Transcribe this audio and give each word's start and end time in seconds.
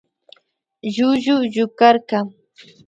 Llullu 0.93 1.35
llukarka 1.53 2.19